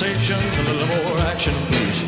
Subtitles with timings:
[0.00, 2.02] conversation, a little more action, please.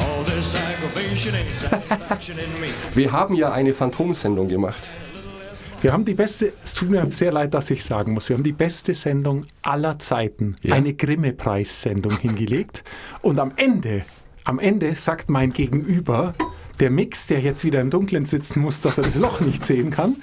[0.00, 2.68] All this aggravation ain't satisfaction in me.
[2.94, 4.80] Wir haben ja eine Phantomsendung gemacht.
[5.82, 8.44] Wir haben die beste, es tut mir sehr leid, dass ich sagen muss, wir haben
[8.44, 10.74] die beste Sendung aller Zeiten, Ja.
[10.76, 12.84] eine Grimme-Preis-Sendung hingelegt.
[13.22, 14.04] Und am Ende,
[14.44, 16.34] am Ende sagt mein Gegenüber,
[16.78, 19.90] der Mix, der jetzt wieder im Dunkeln sitzen muss, dass er das Loch nicht sehen
[19.90, 20.16] kann,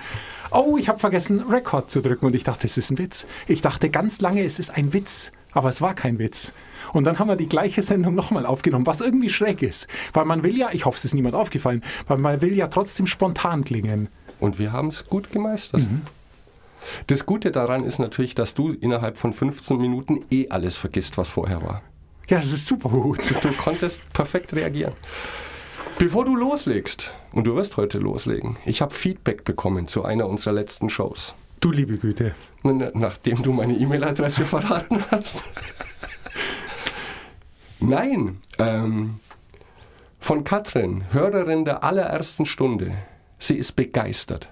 [0.52, 2.28] oh, ich habe vergessen, Record zu drücken.
[2.28, 3.28] Und ich dachte, es ist ein Witz.
[3.48, 5.32] Ich dachte ganz lange, es ist ein Witz.
[5.58, 6.54] Aber es war kein Witz.
[6.94, 9.88] Und dann haben wir die gleiche Sendung nochmal aufgenommen, was irgendwie schräg ist.
[10.14, 13.08] Weil man will ja, ich hoffe, es ist niemand aufgefallen, weil man will ja trotzdem
[13.08, 14.08] spontan klingen.
[14.40, 15.82] Und wir haben es gut gemeistert.
[17.08, 21.28] Das Gute daran ist natürlich, dass du innerhalb von 15 Minuten eh alles vergisst, was
[21.28, 21.82] vorher war.
[22.28, 23.20] Ja, das ist super gut.
[23.42, 24.94] Du konntest perfekt reagieren.
[25.98, 30.54] Bevor du loslegst, und du wirst heute loslegen, ich habe Feedback bekommen zu einer unserer
[30.54, 31.34] letzten Shows.
[31.60, 32.36] Du liebe Güte.
[32.64, 35.44] Nachdem du meine E-Mail-Adresse verraten hast.
[37.80, 39.20] Nein, ähm,
[40.20, 42.94] von Katrin, Hörerin der allerersten Stunde.
[43.40, 44.50] Sie ist begeistert.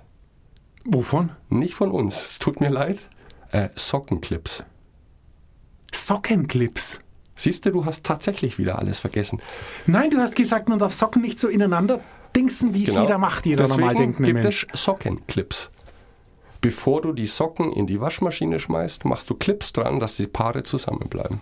[0.86, 1.32] Wovon?
[1.50, 3.00] Nicht von uns, es tut mir leid.
[3.52, 4.64] Äh, Sockenclips.
[5.92, 7.00] Sockenclips.
[7.36, 9.42] Siehst du, du hast tatsächlich wieder alles vergessen.
[9.88, 12.00] Nein, du hast gesagt, man darf Socken nicht so ineinander
[12.36, 13.76] dingsen, wie es jeder macht, jeder Genau.
[13.76, 14.68] Deswegen normal denkende gibt Mensch.
[14.72, 15.72] es Sockenclips.
[16.66, 20.64] Bevor du die Socken in die Waschmaschine schmeißt, machst du Clips dran, dass die Paare
[20.64, 21.42] zusammenbleiben.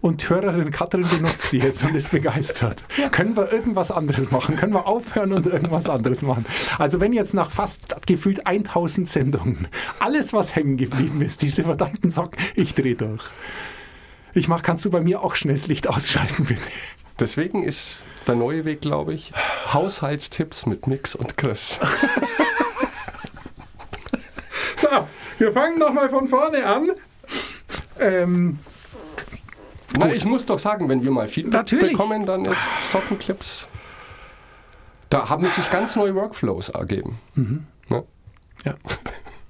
[0.00, 2.84] Und Hörerin Katrin benutzt die jetzt und ist begeistert.
[3.12, 4.56] Können wir irgendwas anderes machen?
[4.56, 6.46] Können wir aufhören und irgendwas anderes machen?
[6.80, 9.68] Also wenn jetzt nach fast gefühlt 1000 Sendungen
[10.00, 13.22] alles, was hängen geblieben ist, diese verdammten Socken, ich drehe durch.
[14.34, 16.60] Ich mach, kannst du bei mir auch schnell das Licht ausschalten, bitte?
[17.20, 19.32] Deswegen ist der neue Weg, glaube ich,
[19.72, 21.78] Haushaltstipps mit Mix und Chris.
[25.38, 26.90] Wir fangen nochmal von vorne an.
[28.00, 28.58] Ähm,
[29.98, 31.92] Na, ich muss doch sagen, wenn wir mal Feedback Natürlich.
[31.92, 33.68] bekommen, dann ist Sockenclips.
[35.10, 37.18] Da haben sich ganz neue Workflows ergeben.
[37.34, 37.66] Mhm.
[37.88, 38.04] Ne?
[38.64, 38.74] Ja.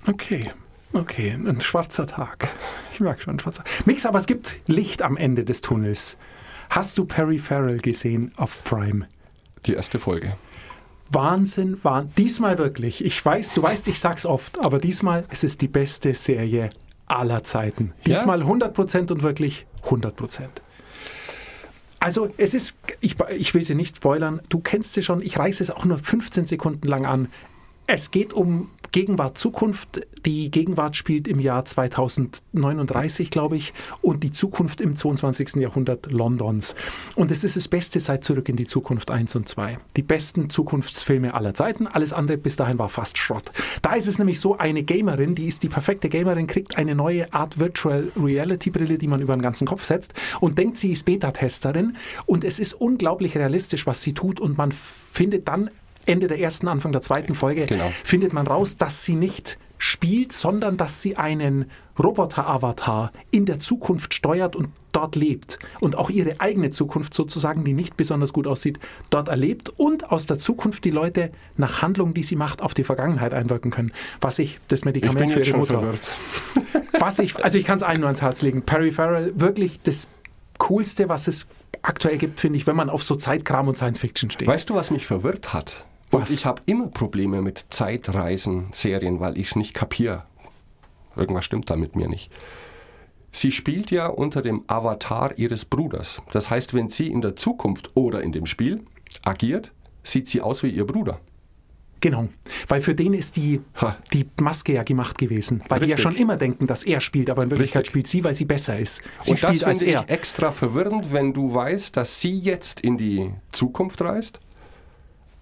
[0.06, 0.50] Okay.
[0.93, 2.49] Okay, ein schwarzer Tag.
[2.93, 6.16] Ich mag schon ein schwarzer Mix, aber es gibt Licht am Ende des Tunnels.
[6.71, 9.09] Hast du Perry Farrell gesehen auf Prime?
[9.66, 10.37] Die erste Folge.
[11.15, 12.13] Wahnsinn, Wahnsinn.
[12.19, 13.05] Diesmal wirklich.
[13.05, 16.71] Ich weiß, du weißt, ich sag's oft, aber diesmal es ist die beste Serie
[17.07, 17.93] aller Zeiten.
[17.99, 18.15] Ja?
[18.15, 20.49] Diesmal 100% und wirklich 100%.
[22.01, 25.63] Also es ist, ich, ich will sie nicht spoilern, du kennst sie schon, ich reiße
[25.63, 27.29] es auch nur 15 Sekunden lang an.
[27.87, 30.06] Es geht um Gegenwart, Zukunft.
[30.25, 35.56] Die Gegenwart spielt im Jahr 2039, glaube ich, und die Zukunft im 22.
[35.56, 36.77] Jahrhundert Londons.
[37.16, 39.78] Und es ist das Beste seit Zurück in die Zukunft 1 und 2.
[39.97, 41.88] Die besten Zukunftsfilme aller Zeiten.
[41.88, 43.50] Alles andere bis dahin war fast Schrott.
[43.83, 47.33] Da ist es nämlich so, eine Gamerin, die ist die perfekte Gamerin, kriegt eine neue
[47.34, 51.04] Art Virtual Reality Brille, die man über den ganzen Kopf setzt und denkt, sie ist
[51.04, 51.97] Beta-Testerin.
[52.27, 54.38] Und es ist unglaublich realistisch, was sie tut.
[54.38, 55.71] Und man findet dann
[56.06, 57.92] Ende der ersten, Anfang der zweiten Folge, Genau.
[58.03, 64.15] findet man raus, dass sie nicht spielt, sondern dass sie einen Roboter-Avatar in der Zukunft
[64.15, 65.59] steuert und dort lebt.
[65.81, 68.78] Und auch ihre eigene Zukunft sozusagen, die nicht besonders gut aussieht,
[69.10, 72.84] dort erlebt und aus der Zukunft die Leute nach Handlungen, die sie macht, auf die
[72.84, 73.92] Vergangenheit einwirken können.
[74.21, 75.81] Was ich, das Ich Medikament bin für ihre Mutter.
[75.81, 76.09] verwirrt.
[77.00, 78.62] Was ich, also ich kann es allen nur ans Herz legen.
[78.62, 80.09] Perry Farrell, wirklich das
[80.59, 81.48] Coolste, was es
[81.82, 84.48] aktuell gibt, finde ich, wenn man auf so Zeitkram und Science Fiction steht.
[84.48, 85.84] Weißt du, was mich verwirrt hat?
[86.15, 86.31] Was?
[86.31, 90.25] Und ich habe immer Probleme mit Zeitreisen-Serien, weil ich es nicht kapiere.
[91.17, 92.31] Irgendwas stimmt da mit mir nicht.
[93.31, 96.23] Sie spielt ja unter dem Avatar ihres Bruders.
[96.33, 98.85] Das heißt, wenn sie in der Zukunft oder in dem Spiel
[99.25, 101.21] agiert, sieht sie aus wie ihr Bruder.
[102.01, 102.29] Genau,
[102.69, 103.97] weil für den ist die, Ha.
[104.13, 105.63] die Maske ja gemacht gewesen.
[105.71, 106.13] Weil die ja Richtig.
[106.13, 107.91] schon immer denken, dass er spielt, aber in Wirklichkeit Richtig.
[107.93, 109.03] spielt sie, weil sie besser ist.
[109.21, 110.11] Sie Und das spielt als finde ich er.
[110.11, 114.39] extra verwirrend, wenn du weißt, dass sie jetzt in die Zukunft reist,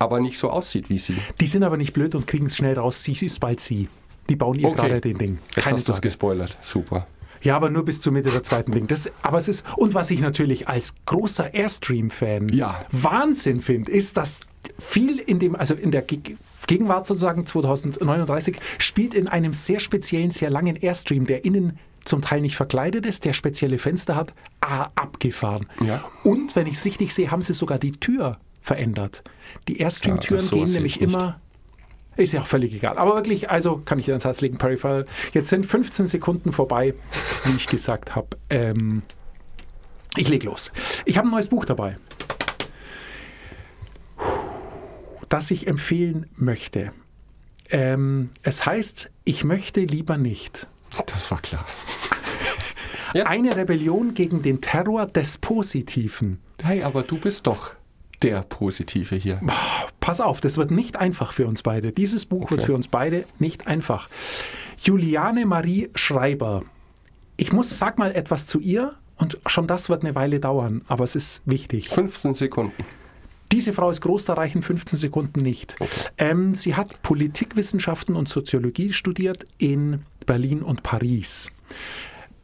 [0.02, 1.16] aber nicht so aussieht wie sie.
[1.40, 3.02] Die sind aber nicht blöd und kriegen es schnell raus.
[3.02, 3.88] Sie ist bald sie.
[4.28, 4.76] Die bauen ihr Okay.
[4.88, 5.38] gerade den Ding.
[5.54, 6.56] Jetzt Keine hast du es gespoilert.
[6.60, 7.06] Super.
[7.42, 8.86] Ja, aber nur bis zur Mitte der zweiten Ding.
[8.86, 12.80] Das, aber es ist, und was ich natürlich als großer Airstream-Fan Ja.
[12.92, 14.38] Wahnsinn finde, ist, dass
[14.78, 16.36] viel in dem, also in der Geg-
[16.68, 22.40] Gegenwart sozusagen 2039, spielt in einem sehr speziellen, sehr langen Airstream, der innen zum Teil
[22.40, 25.66] nicht verkleidet ist, der spezielle Fenster hat, ah, abgefahren.
[25.80, 26.04] Ja.
[26.22, 29.22] Und wenn ich es richtig sehe, haben sie sogar die Tür verändert.
[29.68, 31.40] Die Airstream-Türen Ja, gehen nämlich immer
[32.16, 32.98] ist ja auch völlig egal.
[32.98, 35.06] Aber wirklich, also kann ich dir ans Herz legen, Peripheral.
[35.32, 36.94] Jetzt sind 15 Sekunden vorbei,
[37.44, 38.28] wie ich gesagt habe.
[38.50, 39.02] Ähm,
[40.16, 40.72] ich leg los.
[41.06, 41.96] Ich habe ein neues Buch dabei,
[45.28, 46.92] das ich empfehlen möchte.
[47.70, 50.66] Ähm, es heißt, ich möchte lieber nicht.
[51.06, 51.66] Das war klar.
[53.14, 53.24] Ja.
[53.26, 56.42] Eine Rebellion gegen den Terror des Positiven.
[56.62, 57.72] Hey, aber du bist doch
[58.22, 59.40] der Positive hier.
[60.00, 61.92] Pass auf, das wird nicht einfach für uns beide.
[61.92, 62.66] Dieses Buch wird Okay.
[62.66, 64.08] für uns beide nicht einfach.
[64.82, 66.62] Juliane Marie Schreiber.
[67.36, 71.04] Ich muss, sag mal etwas zu ihr und schon das wird eine Weile dauern, aber
[71.04, 71.88] es ist wichtig.
[71.88, 72.84] 15 Sekunden.
[73.52, 75.76] Diese Frau ist groß, da reichen 15 Sekunden nicht.
[76.16, 81.50] Ähm, sie hat Politikwissenschaften und Soziologie studiert in Berlin und Paris.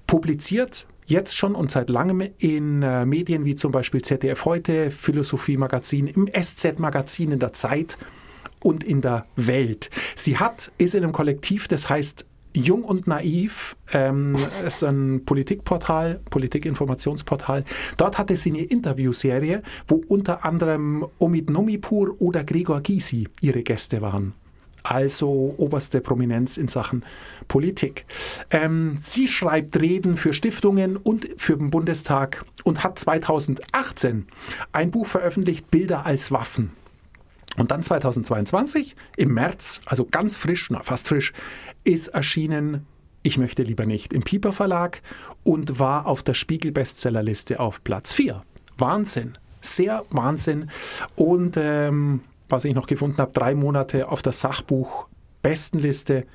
[0.07, 6.07] Publiziert jetzt schon und seit langem in äh, Medien wie zum Beispiel ZDF heute, Philosophie-Magazin,
[6.07, 7.99] im SZ-Magazin, in der Zeit
[8.63, 9.91] und in der Welt.
[10.15, 16.21] Sie hat, ist in einem Kollektiv, das heißt Jung und Naiv, ähm, ist ein Politikportal,
[16.31, 17.65] Politikinformationsportal.
[17.97, 24.01] Dort hatte sie eine Interviewserie, wo unter anderem Omid Nomipur oder Gregor Gysi ihre Gäste
[24.01, 24.35] waren.
[24.83, 27.05] Also oberste Prominenz in Sachen
[27.47, 28.07] Politik.
[28.51, 34.27] Ähm, sie schreibt Reden für Stiftungen und für den Bundestag und hat 2018
[34.73, 36.73] ein Buch veröffentlicht, Bilder als Waffen.
[37.59, 41.33] Und dann 2022, im März, also ganz frisch, na, fast frisch,
[41.85, 42.87] ist erschienen
[43.25, 45.03] Ich möchte lieber nicht im Piper Verlag
[45.43, 48.45] und war auf der Spiegel-Bestsellerliste auf Platz 4.
[48.79, 50.71] Wahnsinn, sehr Wahnsinn.
[51.17, 56.27] Und ähm, was ich noch gefunden habe, drei Monate auf der Sachbuch-Bestenliste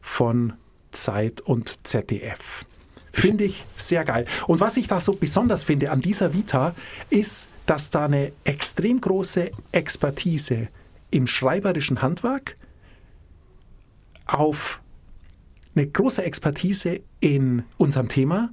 [0.00, 0.54] von
[0.90, 2.64] Zeit und ZDF.
[3.12, 4.26] Finde ich sehr geil.
[4.46, 6.74] Und was ich da so besonders finde an dieser Vita,
[7.10, 10.68] ist, dass da eine extrem große Expertise
[11.10, 12.56] im schreiberischen Handwerk
[14.26, 14.80] auf
[15.74, 18.50] eine große Expertise in unserem Thema,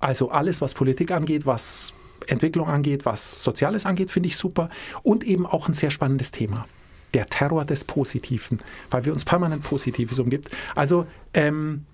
[0.00, 1.92] also alles, was Politik angeht, was
[2.26, 4.68] Entwicklung angeht, was Soziales angeht, finde ich super.
[5.02, 6.66] Und eben auch ein sehr spannendes Thema.
[7.14, 8.58] Der Terror des Positiven,
[8.90, 10.48] weil wir uns permanent Positives umgibt.
[10.74, 11.84] Also ähm,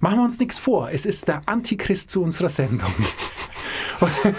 [0.00, 0.90] machen wir uns nichts vor.
[0.90, 2.92] Es ist der Antichrist zu unserer Sendung.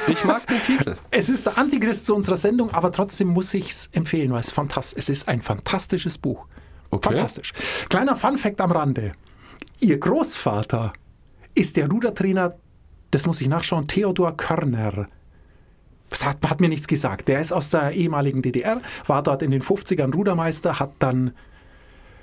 [0.07, 0.95] Ich mag den Titel.
[1.09, 4.51] Es ist der Antichrist zu unserer Sendung, aber trotzdem muss ich es empfehlen, weil es
[4.51, 6.45] fantastisch Es ist ein fantastisches Buch.
[6.91, 7.09] Okay.
[7.09, 7.53] Fantastisch.
[7.89, 9.13] Kleiner Fun-Fact am Rande.
[9.79, 10.93] Ihr Großvater
[11.55, 12.55] ist der Rudertrainer,
[13.11, 15.07] das muss ich nachschauen, Theodor Körner.
[16.09, 17.27] Das hat, hat mir nichts gesagt.
[17.27, 21.31] Der ist aus der ehemaligen DDR, war dort in den 50ern Rudermeister, hat dann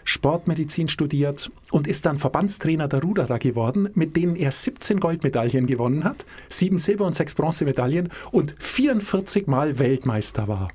[0.05, 6.05] Sportmedizin studiert und ist dann Verbandstrainer der Ruderer geworden, mit denen er 17 Goldmedaillen gewonnen
[6.05, 10.69] hat, 7 Silber- und 6 Bronzemedaillen und 44 Mal Weltmeister war.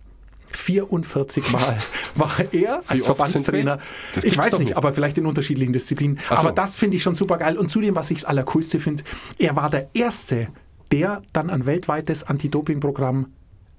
[0.69, 1.77] 44 Mal
[2.15, 3.79] war er als Verbandstrainer.
[4.21, 6.19] Ich weiß nicht, aber vielleicht in unterschiedlichen Disziplinen.
[6.29, 6.35] So.
[6.35, 7.57] Aber das finde ich schon super geil.
[7.57, 9.03] Und zudem, was ich das Allercoolste finde,
[9.39, 10.49] er war der Erste,
[10.91, 13.33] der dann ein weltweites Anti-Doping-Programm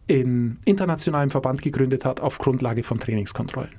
[0.09, 3.71] in internationalem Verband gegründet hat auf Grundlage von Trainingskontrollen.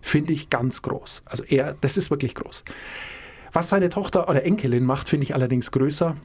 [0.00, 1.24] Finde ich ganz groß.
[1.26, 2.64] Also er, das ist wirklich groß.
[3.52, 6.16] Was seine Tochter oder Enkelin macht, finde ich allerdings größer.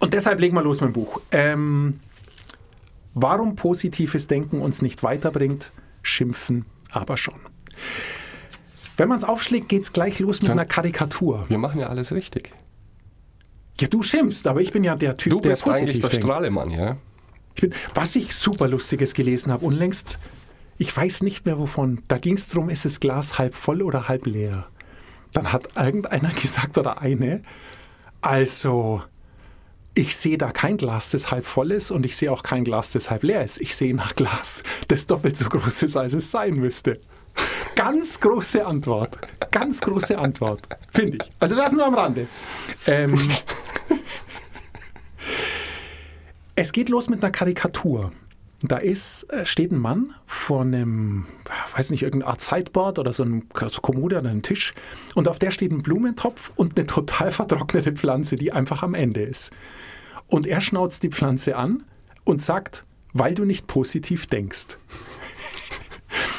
[0.00, 1.20] Und deshalb legen wir los mit dem Buch.
[1.30, 2.00] Ähm,
[3.18, 5.72] warum positives Denken uns nicht weiterbringt,
[6.02, 7.34] schimpfen aber schon.
[8.98, 11.46] Wenn man es aufschlägt, geht es gleich los mit Dann- einer Karikatur.
[11.48, 12.52] Wir machen ja alles richtig.
[13.80, 16.10] Ja, du schimpfst, aber ich bin ja der Typ, Du der bist eigentlich positiv der
[16.10, 16.24] denkt.
[16.24, 16.96] Strahlemann, ja?
[17.54, 20.18] Ich bin, was ich super Lustiges gelesen habe, unlängst,
[20.78, 24.08] ich weiß nicht mehr wovon, da ging es darum, ist das Glas halb voll oder
[24.08, 24.66] halb leer?
[25.32, 27.42] Dann hat irgendeiner gesagt oder eine,
[28.20, 29.02] also
[29.96, 32.90] ich sehe da kein Glas, das halb voll ist und ich sehe auch kein Glas,
[32.90, 33.58] das halb leer ist.
[33.60, 37.00] Ich sehe nach Glas, das doppelt so groß ist, als es sein müsste.
[37.74, 39.18] Ganz große Antwort.
[39.50, 40.68] Ganz große Antwort.
[40.92, 41.32] Finde ich.
[41.40, 42.28] Also das nur am Rande.
[42.86, 43.18] Ähm,
[46.54, 48.12] es geht los mit einer Karikatur.
[48.60, 53.12] Da ist, äh, steht ein Mann vor einem, äh, weiß nicht, irgendeine Art Sideboard oder
[53.12, 54.74] so einem Kommode an einem Tisch
[55.14, 59.22] und auf der steht ein Blumentopf und eine total vertrocknete Pflanze, die einfach am Ende
[59.22, 59.52] ist.
[60.28, 61.84] Und er schnauzt die Pflanze an
[62.24, 64.78] und sagt, weil du nicht positiv denkst.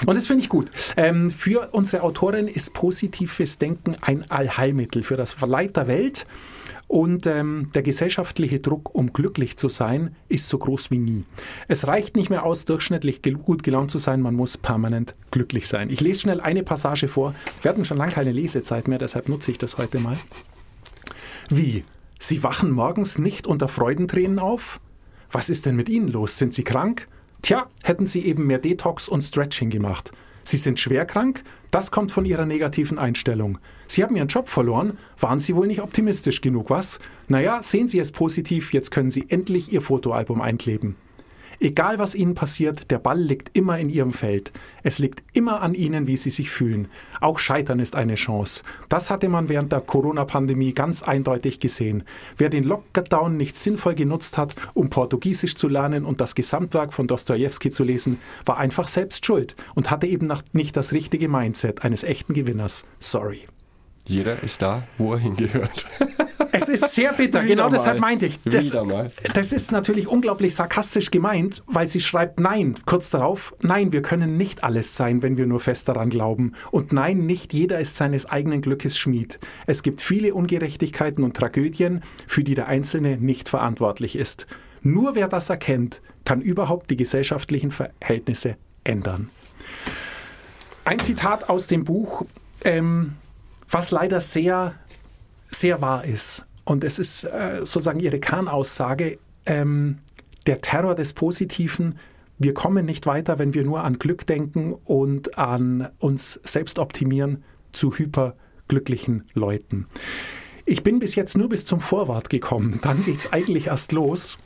[0.05, 0.71] Und das finde ich gut.
[0.95, 6.25] Ähm, für unsere Autorin ist positives Denken ein Allheilmittel für das Leid der Welt.
[6.87, 11.25] Und ähm, der gesellschaftliche Druck, um glücklich zu sein, ist so groß wie nie.
[11.67, 15.89] Es reicht nicht mehr aus, durchschnittlich gut gelaunt zu sein, man muss permanent glücklich sein.
[15.89, 17.35] Ich lese schnell eine Passage vor.
[17.61, 20.17] Wir hatten schon lange keine Lesezeit mehr, deshalb nutze ich das heute mal.
[21.49, 21.83] Wie?
[22.19, 24.79] Sie wachen morgens nicht unter Freudentränen auf?
[25.31, 26.37] Was ist denn mit Ihnen los?
[26.37, 27.07] Sind Sie krank?
[27.41, 30.11] Tja, hätten Sie eben mehr Detox und Stretching gemacht.
[30.43, 31.43] Sie sind schwer krank?
[31.71, 33.59] Das kommt von Ihrer negativen Einstellung.
[33.87, 34.97] Sie haben Ihren Job verloren?
[35.19, 36.99] Waren Sie wohl nicht optimistisch genug, was?
[37.27, 40.95] Naja, sehen Sie es positiv, jetzt können Sie endlich Ihr Fotoalbum einkleben.
[41.59, 44.51] Egal was ihnen passiert, der Ball liegt immer in ihrem Feld.
[44.83, 46.87] Es liegt immer an ihnen, wie sie sich fühlen.
[47.19, 48.61] Auch Scheitern ist eine Chance.
[48.89, 52.03] Das hatte man während der Corona-Pandemie ganz eindeutig gesehen.
[52.37, 57.07] Wer den Lockdown nicht sinnvoll genutzt hat, um Portugiesisch zu lernen und das Gesamtwerk von
[57.07, 62.03] Dostoevsky zu lesen, war einfach selbst schuld und hatte eben nicht das richtige Mindset eines
[62.03, 62.85] echten Gewinners.
[62.99, 63.47] Sorry.
[64.07, 65.85] Jeder ist da, wo er hingehört.
[66.59, 68.07] Es ist sehr bitter, genau deshalb mal.
[68.07, 68.39] meinte ich.
[68.41, 68.75] Das,
[69.33, 74.37] das ist natürlich unglaublich sarkastisch gemeint, weil sie schreibt, nein, kurz darauf, nein, wir können
[74.37, 76.53] nicht alles sein, wenn wir nur fest daran glauben.
[76.71, 79.39] Und nein, nicht jeder ist seines eigenen Glückes Schmied.
[79.67, 84.47] Es gibt viele Ungerechtigkeiten und Tragödien, für die der Einzelne nicht verantwortlich ist.
[84.81, 89.29] Nur wer das erkennt, kann überhaupt die gesellschaftlichen Verhältnisse ändern.
[90.85, 92.25] Ein Zitat aus dem Buch,
[92.63, 93.13] ähm,
[93.69, 94.75] was leider sehr,
[95.49, 96.45] sehr wahr ist.
[96.63, 99.99] Und es ist äh, sozusagen ihre Kernaussage, ähm,
[100.45, 101.99] der Terror des Positiven.
[102.37, 107.43] Wir kommen nicht weiter, wenn wir nur an Glück denken und an uns selbst optimieren
[107.71, 109.87] zu hyperglücklichen Leuten.
[110.65, 112.79] Ich bin bis jetzt nur bis zum Vorwort gekommen.
[112.81, 114.37] Dann geht es eigentlich erst los.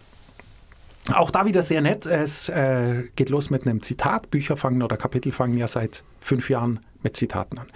[1.12, 2.06] Auch da wieder sehr nett.
[2.06, 4.30] Es äh, geht los mit einem Zitat.
[4.30, 7.68] Bücher fangen oder Kapitel fangen ja seit fünf Jahren mit Zitaten an.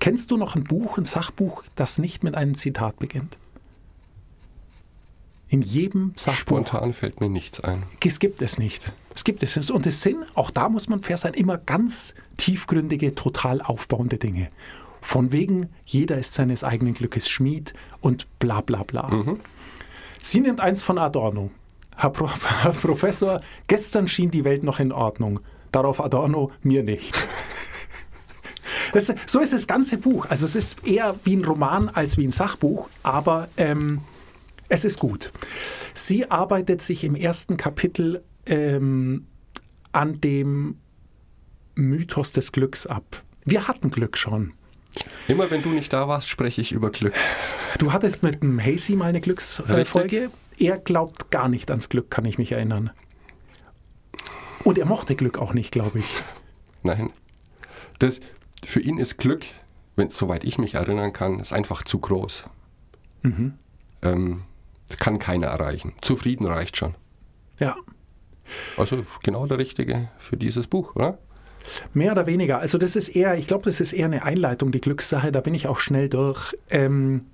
[0.00, 3.38] Kennst du noch ein Buch, ein Sachbuch, das nicht mit einem Zitat beginnt?
[5.48, 6.58] In jedem Sachbuch.
[6.66, 7.84] Spontan fällt mir nichts ein.
[8.04, 8.92] Es gibt es nicht.
[9.14, 9.56] Es gibt es.
[9.56, 9.70] nicht.
[9.70, 14.50] Und es sind, auch da muss man fair sein, immer ganz tiefgründige, total aufbauende Dinge.
[15.00, 19.36] Von wegen, jeder ist seines eigenen Glückes Schmied und bla bla bla.
[20.20, 21.50] Sie nimmt eins von Adorno.
[21.94, 22.28] Herr, Pro
[22.62, 25.40] Herr Professor, gestern schien die Welt noch in Ordnung.
[25.72, 27.14] Darauf Adorno, mir nicht.
[28.94, 30.26] Das, so ist das ganze Buch.
[30.28, 34.00] Also es ist eher wie ein Roman als wie ein Sachbuch, aber ähm,
[34.68, 35.32] es ist gut.
[35.92, 39.26] Sie arbeitet sich im ersten Kapitel ähm,
[39.92, 40.78] an dem
[41.74, 43.22] Mythos des Glücks ab.
[43.44, 44.52] Wir hatten Glück schon.
[45.26, 47.14] Immer wenn du nicht da warst, spreche ich über Glück.
[47.78, 50.30] Du hattest mit dem Hazy mal eine Glücksfolge.
[50.56, 52.90] Er glaubt gar nicht ans Glück, kann ich mich erinnern.
[54.62, 56.22] Und er mochte Glück auch nicht, glaube ich.
[56.84, 57.10] Nein.
[57.98, 58.20] Das,
[58.66, 59.44] für ihn ist Glück,
[59.96, 62.44] wenn soweit ich mich erinnern kann, ist einfach zu groß.
[64.02, 64.42] Ähm,
[64.88, 65.94] das kann keiner erreichen.
[66.00, 66.94] Zufrieden reicht schon.
[67.58, 67.76] Ja,
[68.76, 71.18] Also genau der Richtige für dieses Buch, oder?
[71.94, 72.58] mehr oder weniger.
[72.58, 75.32] Also das ist eher, ich glaube, das ist eher eine Einleitung, die Glückssache.
[75.32, 76.54] Da bin ich auch schnell durch.
[76.68, 77.24] Ähm,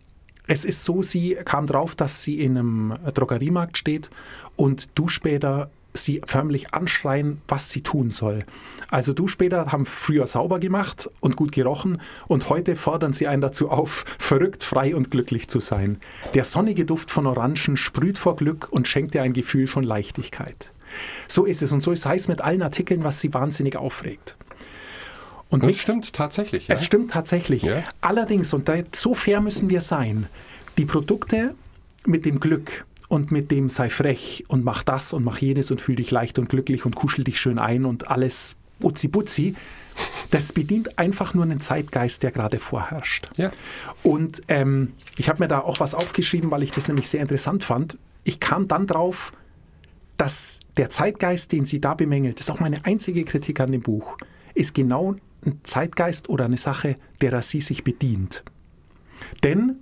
[0.46, 4.08] es ist so, sie kam drauf, dass sie in einem Drogeriemarkt steht
[4.54, 8.44] und Duschbäder sie förmlich anschreien, was sie tun soll.
[8.90, 13.70] Also Duschbäder haben früher sauber gemacht und gut gerochen und heute fordern sie einen dazu
[13.70, 15.98] auf, verrückt, frei und glücklich zu sein.
[16.34, 20.72] Der sonnige Duft von Orangen sprüht vor Glück und schenkt dir ein Gefühl von Leichtigkeit.
[21.28, 24.36] So ist es und so sei es mit allen Artikeln, was sie wahnsinnig aufregt.
[25.50, 26.68] Und Das mich- stimmt tatsächlich.
[26.68, 26.74] Ja?
[26.74, 27.62] es stimmt tatsächlich.
[27.62, 27.82] Ja.
[28.00, 30.26] Allerdings, und da, so fair müssen wir sein,
[30.78, 31.54] die Produkte
[32.06, 35.80] mit dem Glück und mit dem sei frech und mach das und mach jenes und
[35.80, 39.56] fühl dich leicht und glücklich und kuschel dich schön ein und alles butzi butzi,
[40.30, 43.30] das bedient einfach nur einen Zeitgeist, der gerade vorherrscht.
[43.36, 43.50] Ja.
[44.04, 47.64] Und ähm, ich habe mir da auch was aufgeschrieben, weil ich das nämlich sehr interessant
[47.64, 47.98] fand.
[48.22, 49.32] Ich kam dann drauf,
[50.16, 53.82] dass der Zeitgeist, den sie da bemängelt, das ist auch meine einzige Kritik an dem
[53.82, 54.18] Buch,
[54.54, 58.44] ist genau ein Zeitgeist oder eine Sache, derer sie sich bedient.
[59.42, 59.80] Denn,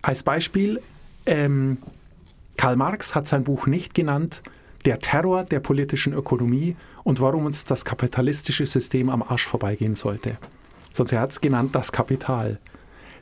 [0.00, 0.80] als Beispiel,
[1.26, 1.76] ähm,
[2.60, 4.42] Karl Marx hat sein Buch nicht genannt,
[4.84, 10.36] Der Terror der politischen Ökonomie und warum uns das kapitalistische System am Arsch vorbeigehen sollte.
[10.92, 12.58] Sonst er hat es genannt, das Kapital.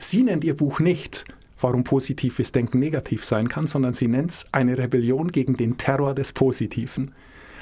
[0.01, 1.25] Sie nennt ihr Buch nicht,
[1.61, 6.17] warum positives Denken negativ sein kann, sondern sie nennt es eine Rebellion gegen den Terror
[6.17, 7.13] des Positiven.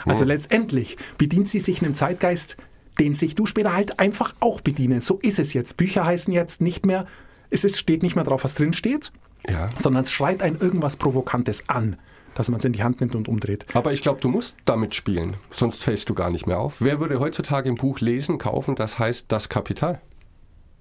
[0.06, 2.56] Also letztendlich bedient sie sich einem Zeitgeist,
[2.98, 5.02] den sich du später halt einfach auch bedienen.
[5.02, 5.76] So ist es jetzt.
[5.76, 7.06] Bücher heißen jetzt nicht mehr,
[7.50, 9.12] es ist, steht nicht mehr drauf, was drin steht,
[9.48, 9.68] ja.
[9.78, 11.96] sondern es schreit ein irgendwas Provokantes an,
[12.34, 13.66] dass man es in die Hand nimmt und umdreht.
[13.74, 16.76] Aber ich glaube, du musst damit spielen, sonst fällst du gar nicht mehr auf.
[16.80, 20.00] Wer würde heutzutage ein Buch lesen, kaufen, das heißt das Kapital?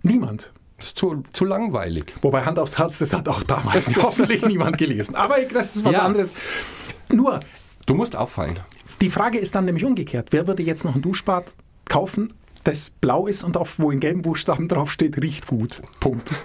[0.03, 0.51] Niemand.
[0.77, 2.13] Das ist zu, zu langweilig.
[2.21, 5.15] Wobei Hand aufs Herz, das hat auch damals hoffentlich niemand gelesen.
[5.15, 6.03] Aber das ist was Ja.
[6.03, 6.33] anderes.
[7.11, 7.39] Nur,
[7.85, 8.59] Du musst auffallen.
[8.99, 10.29] die Frage ist dann nämlich umgekehrt.
[10.31, 11.53] Wer würde jetzt noch ein Duschbad
[11.87, 12.33] kaufen,
[12.65, 15.81] das blau ist und auf, wo in gelben Buchstaben draufsteht, riecht gut.
[16.01, 16.33] Punkt.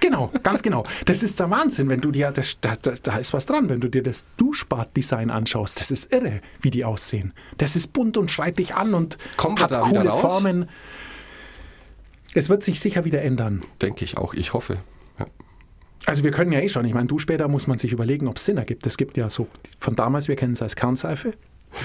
[0.00, 0.84] Genau, ganz genau.
[1.06, 3.88] Das ist der Wahnsinn, wenn du dir, das, da, da, ist was dran, wenn du
[3.88, 5.80] dir das Duschbad-Design anschaust.
[5.80, 7.32] Das ist irre, wie die aussehen.
[7.56, 10.10] Das ist bunt und schreit dich an und wir hat coole?
[10.10, 10.68] Formen.
[12.34, 13.64] Es wird sich sicher wieder ändern.
[13.82, 14.34] Denke ich auch.
[14.34, 14.78] Ich hoffe.
[15.18, 15.26] Ja.
[16.06, 18.44] Also wir können ja eh schon, ich meine, Duschbäder muss man sich überlegen, ob es
[18.44, 18.86] Sinn ergibt.
[18.86, 19.48] Es gibt ja so,
[19.80, 21.32] von damals, wir kennen es als Kernseife,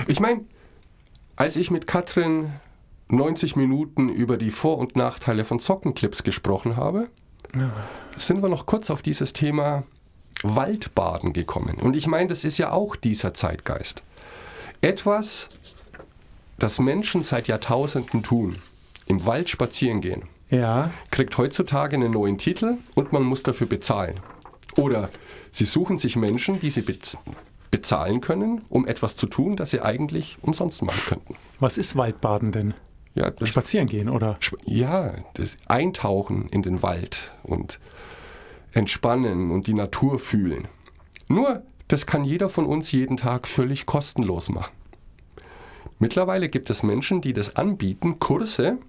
[0.07, 0.41] Ich meine,
[1.35, 2.51] als ich mit Katrin
[3.09, 7.09] 90 Minuten über die Vor- und Nachteile von Sockenclips gesprochen habe,
[8.15, 9.83] sind wir noch kurz auf dieses Thema
[10.41, 11.77] Waldbaden gekommen.
[11.79, 14.03] Und ich meine, das ist ja auch dieser Zeitgeist.
[14.81, 15.49] Etwas,
[16.57, 18.57] das Menschen seit Jahrtausenden tun,
[19.05, 24.19] im Wald spazieren gehen, Ja, kriegt heutzutage einen neuen Titel und man muss dafür bezahlen.
[24.75, 25.09] Oder
[25.51, 27.17] sie suchen sich Menschen, die sie bez
[27.71, 31.35] bezahlen können, um etwas zu tun, das sie eigentlich umsonst machen könnten.
[31.59, 32.75] was ist Waldbaden denn?
[33.15, 34.37] Ja, das, Spazieren gehen, oder?
[34.65, 37.79] ja, das Eintauchen in den Wald und
[38.71, 40.67] entspannen und die Natur fühlen.
[41.27, 44.73] Nur, das kann jeder von uns jeden Tag völlig kostenlos machen.
[45.99, 48.79] Mittlerweile gibt es Menschen, die das anbieten, Kurse,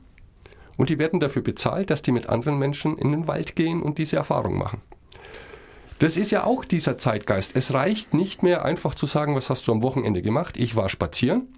[0.76, 3.98] und die werden dafür bezahlt, dass die mit anderen Menschen in den Wald gehen und
[3.98, 4.80] diese Erfahrung machen.
[6.00, 7.52] Das ist ja auch dieser Zeitgeist.
[7.54, 10.56] Es reicht nicht mehr einfach zu sagen, was hast du am Wochenende gemacht?
[10.56, 11.54] Ich war spazieren.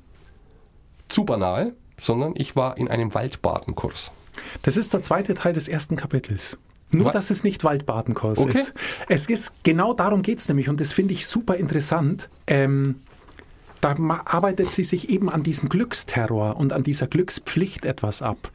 [1.08, 4.10] Zu banal, sondern ich war in einem Waldbadenkurs.
[4.62, 6.56] Das ist der zweite Teil des ersten Kapitels.
[6.90, 8.52] Nur, dass es nicht Waldbadenkurs Okay.
[8.52, 8.74] ist.
[9.08, 12.28] Es ist, genau darum geht es nämlich und das finde ich super interessant.
[12.46, 12.96] Ähm,
[13.80, 18.50] da arbeitet sie sich eben an diesem Glücksterror und an dieser Glückspflicht etwas ab.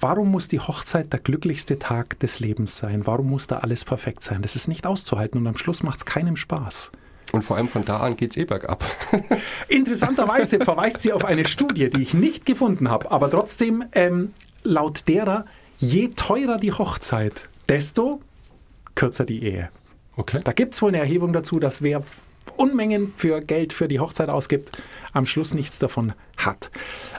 [0.00, 3.06] Warum muss die Hochzeit der glücklichste Tag des Lebens sein?
[3.06, 4.42] Warum muss da alles perfekt sein?
[4.42, 6.90] Das ist nicht auszuhalten und am Schluss macht es keinem Spaß.
[7.32, 8.84] Und vor allem von da an geht's eh bergab.
[9.68, 15.08] Interessanterweise verweist sie auf eine Studie, die ich nicht gefunden habe, aber trotzdem ähm, laut
[15.08, 15.46] derer,
[15.78, 18.20] je teurer die Hochzeit, desto
[18.94, 19.70] kürzer die Ehe.
[20.16, 20.40] Okay.
[20.44, 22.02] Da gibt es wohl eine Erhebung dazu, dass wer
[22.56, 24.72] Unmengen für Geld für die Hochzeit ausgibt,
[25.12, 26.70] am Schluss nichts davon hat.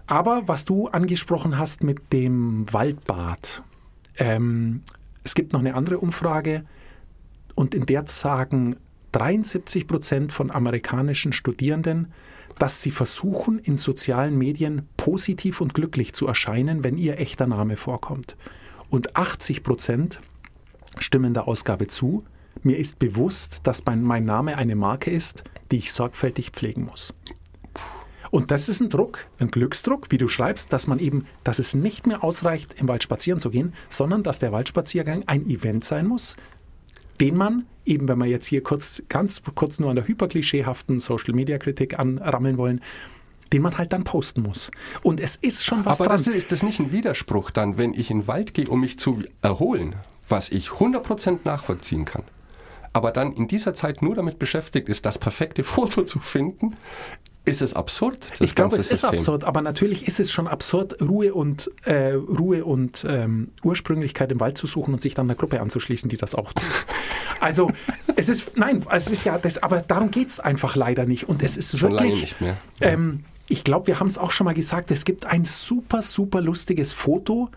[0.06, 3.64] Aber was du angesprochen hast mit dem Waldbad,
[4.18, 4.84] ähm,
[5.24, 6.66] es gibt noch eine andere Umfrage
[7.56, 8.76] und in der sagen
[9.14, 12.12] 73 Prozent von amerikanischen Studierenden,
[12.60, 17.78] dass sie versuchen, in sozialen Medien positiv und glücklich zu erscheinen, wenn ihr echter Name
[17.78, 18.36] vorkommt.
[18.90, 20.20] Und 80 Prozent
[21.00, 22.24] stimmen der Ausgabe zu.
[22.62, 27.14] Mir ist bewusst, dass mein, Name eine Marke ist, die ich sorgfältig pflegen muss.
[28.30, 31.76] Und das ist ein Druck, ein Glücksdruck, wie du schreibst, dass man eben, dass es
[31.76, 36.08] nicht mehr ausreicht, im Wald spazieren zu gehen, sondern dass der Waldspaziergang ein Event sein
[36.08, 36.36] muss,
[37.20, 42.00] den man eben, wenn wir jetzt hier kurz, ganz kurz nur an der hyperklischeehaften Social-Media-Kritik
[42.00, 42.82] anrammeln wollen,
[43.52, 44.72] den man halt dann posten muss.
[45.04, 46.18] Und es ist schon was Aber dran.
[46.18, 48.98] das, ist das nicht ein Widerspruch dann, wenn ich in den Wald gehe, um mich
[48.98, 49.96] zu erholen,
[50.28, 52.24] was ich 100% nachvollziehen kann,
[52.94, 56.76] aber dann in dieser Zeit nur damit beschäftigt ist, das perfekte Foto zu finden,
[57.46, 58.32] ist es absurd.
[58.40, 59.10] Ich glaube, es ist System.
[59.10, 64.40] absurd, aber natürlich ist es schon absurd, Ruhe und, äh, Ruhe und ähm, Ursprünglichkeit im
[64.40, 66.86] Wald zu suchen und sich dann einer Gruppe anzuschließen, die das auch tut.
[67.42, 67.70] Also,
[68.16, 71.28] es ist, nein, es ist ja, das, aber darum geht es einfach leider nicht.
[71.28, 72.22] Und es ist Schon wirklich.
[72.22, 72.58] nicht mehr.
[72.80, 76.40] Ähm, ich glaube, wir haben es auch schon mal gesagt, es gibt ein super, super
[76.40, 77.50] lustiges Foto,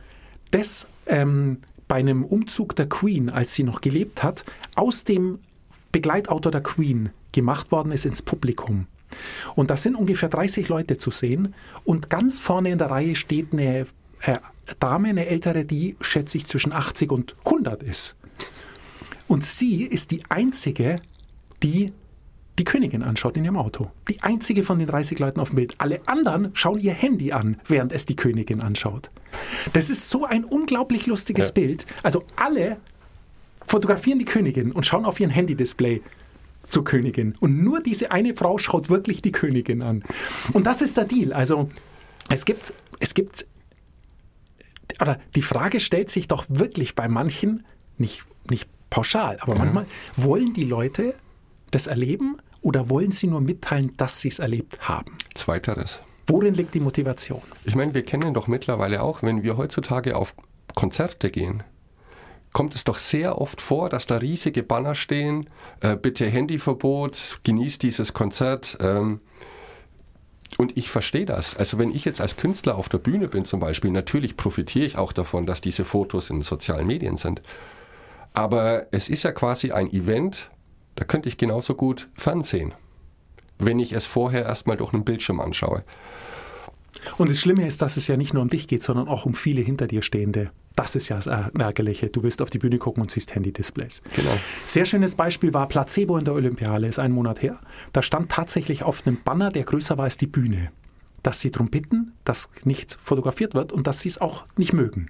[0.50, 4.44] das ähm, bei einem Umzug der Queen, als sie noch gelebt hat,
[4.74, 5.38] aus dem
[5.92, 8.88] Begleitauto der Queen gemacht worden ist ins Publikum.
[9.54, 13.52] Und da sind ungefähr 30 Leute zu sehen und ganz vorne in der Reihe steht
[13.52, 13.86] eine
[14.22, 14.36] äh,
[14.80, 18.16] Dame, eine ältere, die schätze ich zwischen 80 und 100 ist.
[19.28, 21.00] Und sie ist die einzige,
[21.62, 21.92] die
[22.58, 23.90] die Königin anschaut in ihrem Auto.
[24.08, 25.74] Die einzige von den 30 Leuten auf dem Bild.
[25.78, 29.10] Alle anderen schauen ihr Handy an, während es die Königin anschaut.
[29.74, 31.52] Das ist so ein unglaublich lustiges Ja.
[31.52, 31.84] Bild.
[32.02, 32.78] Also alle
[33.66, 36.02] fotografieren die Königin und schauen auf ihren Handy-Display
[36.66, 37.36] zur Königin.
[37.40, 40.04] Und nur diese eine Frau schaut wirklich die Königin an.
[40.52, 41.32] Und das ist der Deal.
[41.32, 41.68] Also
[42.28, 43.46] es gibt, es gibt,
[45.00, 47.64] oder die Frage stellt sich doch wirklich bei manchen,
[47.98, 51.14] nicht, nicht pauschal, aber manchmal, wollen die Leute
[51.70, 55.12] das erleben oder wollen sie nur mitteilen, dass sie es erlebt haben?
[55.34, 56.02] Zweiteres.
[56.26, 57.42] Worin liegt die Motivation?
[57.64, 60.34] Ich meine, wir kennen doch mittlerweile auch, wenn wir heutzutage auf
[60.74, 61.62] Konzerte gehen,
[62.56, 65.44] kommt es doch sehr oft vor, dass da riesige Banner stehen,
[65.82, 68.78] äh, bitte Handyverbot, genießt dieses Konzert.
[68.80, 69.20] Ähm,
[70.56, 71.54] und ich verstehe das.
[71.54, 74.96] Also wenn ich jetzt als Künstler auf der Bühne bin zum Beispiel, natürlich profitiere ich
[74.96, 77.42] auch davon, dass diese Fotos in sozialen Medien sind.
[78.32, 80.48] Aber es ist ja quasi ein Event,
[80.94, 82.72] da könnte ich genauso gut Fernsehen,
[83.58, 85.84] wenn ich es vorher erstmal durch einen Bildschirm anschaue.
[87.18, 89.34] Und das Schlimme ist, dass es ja nicht nur um dich geht, sondern auch um
[89.34, 90.52] viele hinter dir stehende.
[90.76, 92.10] Das ist ja das Ärgerliche.
[92.10, 94.02] Du willst auf die Bühne gucken und siehst Handy-Displays.
[94.14, 94.30] Genau.
[94.66, 97.58] Sehr schönes Beispiel war Placebo in der Olympiahalle, ist einen Monat her.
[97.92, 100.70] Da stand tatsächlich auf einem Banner, der größer war als die Bühne,
[101.22, 105.08] dass sie darum bitten, dass nicht fotografiert wird und dass sie es auch nicht mögen.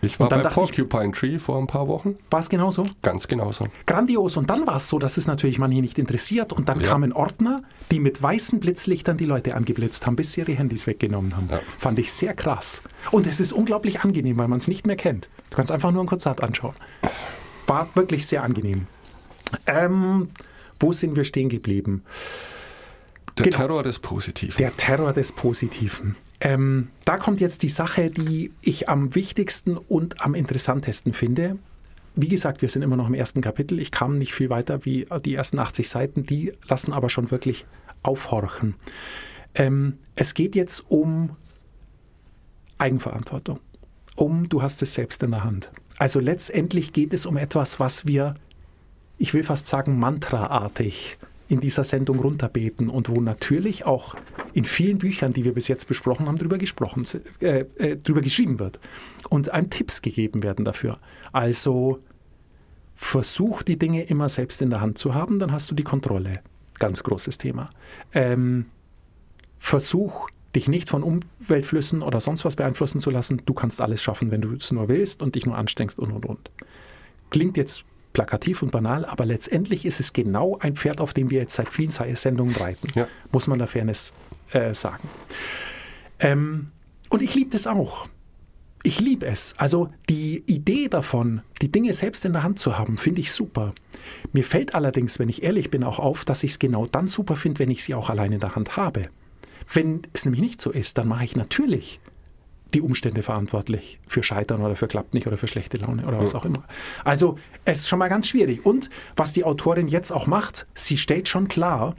[0.00, 2.14] Ich war bei dachte ich, Porcupine Tree vor ein paar Wochen.
[2.30, 2.86] war es genauso?
[3.02, 3.66] Ganz genauso.
[3.86, 4.36] Grandios.
[4.36, 6.52] Und dann war es so, dass es natürlich manche nicht interessiert.
[6.52, 6.88] Und dann Ja.
[6.90, 11.36] kamen Ordner, die mit weißen Blitzlichtern die Leute angeblitzt haben, bis sie ihre Handys weggenommen
[11.36, 11.48] haben.
[11.50, 11.60] Ja.
[11.78, 12.82] Fand ich sehr krass.
[13.10, 15.28] Und es ist unglaublich angenehm, weil man es nicht mehr kennt.
[15.50, 16.74] Du kannst einfach nur ein Konzert anschauen.
[17.66, 18.86] War wirklich sehr angenehm.
[19.66, 20.28] Ähm,
[20.78, 22.04] wo sind wir stehen geblieben?
[23.36, 23.56] Der Genau.
[23.56, 24.56] Terror des Positiven.
[24.58, 26.16] Der Terror des Positiven.
[26.40, 31.58] Ähm, da kommt jetzt die Sache, die ich am wichtigsten und am interessantesten finde.
[32.14, 33.78] Wie gesagt, wir sind immer noch im ersten Kapitel.
[33.80, 36.24] Ich kam nicht viel weiter wie die ersten 80 Seiten.
[36.24, 37.66] Die lassen aber schon wirklich
[38.02, 38.74] aufhorchen.
[39.54, 41.36] Ähm, es geht jetzt um
[42.78, 43.60] Eigenverantwortung.
[44.14, 45.70] Um, du hast es selbst in der Hand.
[45.96, 48.34] Also letztendlich geht es um etwas, was wir
[49.18, 51.18] ich will fast sagen, mantraartig
[51.48, 54.14] in dieser Sendung runterbeten und wo natürlich auch
[54.52, 57.06] in vielen Büchern, die wir bis jetzt besprochen haben, drüber gesprochen,
[57.40, 58.78] äh, äh, geschrieben wird
[59.30, 60.98] und einem Tipps gegeben werden dafür.
[61.32, 62.00] Also
[62.94, 66.40] versuch die Dinge immer selbst in der Hand zu haben, dann hast du die Kontrolle.
[66.78, 67.70] Ganz großes Thema.
[68.12, 68.66] Ähm,
[69.56, 73.42] versuch dich nicht von Umweltflüssen oder sonst was beeinflussen zu lassen.
[73.46, 76.26] Du kannst alles schaffen, wenn du es nur willst und dich nur anstrengst und und
[76.26, 76.50] und.
[77.30, 77.84] Klingt jetzt
[78.18, 81.68] plakativ und banal, aber letztendlich ist es genau ein Pferd, auf dem wir jetzt seit
[81.68, 82.88] vielen Sendungen reiten.
[82.96, 83.06] Ja.
[83.30, 84.12] Muss man der Fairness
[84.50, 85.08] äh, sagen.
[86.18, 86.72] Ähm,
[87.10, 88.08] und ich liebe das auch.
[88.82, 89.54] Ich liebe es.
[89.56, 93.72] Also die Idee davon, die Dinge selbst in der Hand zu haben, finde ich super.
[94.32, 97.36] Mir fällt allerdings, wenn ich ehrlich bin, auch auf, dass ich es genau dann super
[97.36, 99.10] finde, wenn ich sie auch allein in der Hand habe.
[99.72, 102.00] Wenn es nämlich nicht so ist, dann mache ich natürlich
[102.74, 106.34] die Umstände verantwortlich für Scheitern oder für klappt nicht oder für schlechte Laune oder was
[106.34, 106.64] auch immer.
[107.04, 108.66] Also es ist schon mal ganz schwierig.
[108.66, 111.94] Und was die Autorin jetzt auch macht, sie stellt schon klar,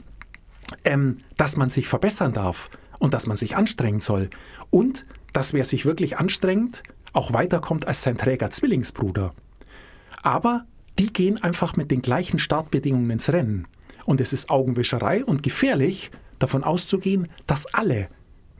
[0.84, 4.30] ähm, dass man sich verbessern darf und dass man sich anstrengen soll.
[4.70, 9.34] Und dass wer sich wirklich anstrengt, auch weiterkommt als sein Träger Zwillingsbruder.
[10.22, 10.66] Aber
[10.98, 13.66] die gehen einfach mit den gleichen Startbedingungen ins Rennen.
[14.04, 18.08] Und es ist Augenwischerei und gefährlich, davon auszugehen, dass alle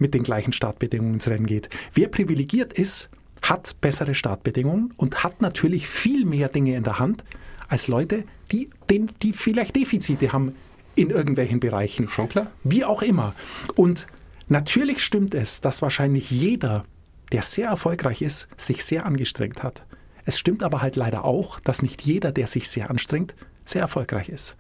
[0.01, 1.69] mit den gleichen Startbedingungen ins Rennen geht.
[1.95, 3.09] Wer privilegiert ist,
[3.43, 7.25] hat bessere Startbedingungen und hat natürlich viel mehr Dinge in der Hand
[7.69, 10.55] als Leute, die, den, die vielleicht Defizite haben
[10.97, 12.09] in irgendwelchen Bereichen.
[12.09, 12.51] Schon klar.
[12.65, 13.35] Wie auch immer.
[13.77, 14.07] Und
[14.49, 16.85] natürlich stimmt es, dass wahrscheinlich jeder,
[17.33, 19.85] der sehr erfolgreich ist, sich sehr angestrengt hat.
[20.25, 23.35] Es stimmt aber halt leider auch, dass nicht jeder, der sich sehr anstrengt,
[23.65, 24.57] sehr erfolgreich ist.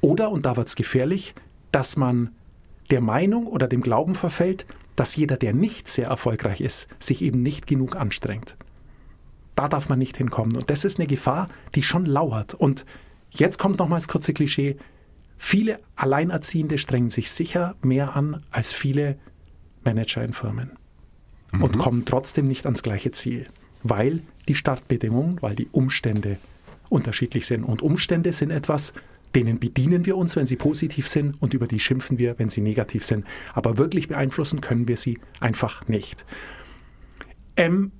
[0.00, 1.34] Oder, und da wird es gefährlich,
[1.70, 2.30] dass man
[2.90, 7.42] der Meinung oder dem Glauben verfällt, dass jeder, der nicht sehr erfolgreich ist, sich eben
[7.42, 8.56] nicht genug anstrengt.
[9.54, 10.56] Da darf man nicht hinkommen.
[10.56, 12.54] Und das ist eine Gefahr, die schon lauert.
[12.54, 12.84] Und
[13.30, 14.76] jetzt kommt nochmals das kurze Klischee.
[15.36, 19.18] Viele Alleinerziehende strengen sich sicher mehr an als viele
[19.84, 20.72] Manager in Firmen
[21.60, 23.44] und kommen trotzdem nicht ans gleiche Ziel,
[23.82, 26.38] weil die Startbedingungen, weil die Umstände
[26.88, 27.64] unterschiedlich sind.
[27.64, 28.92] Und Umstände sind etwas,
[29.34, 32.60] denen bedienen wir uns, wenn sie positiv sind und über die schimpfen wir, wenn sie
[32.60, 33.24] negativ sind.
[33.54, 36.24] Aber wirklich beeinflussen können wir sie einfach nicht.
[37.56, 37.92] Ähm,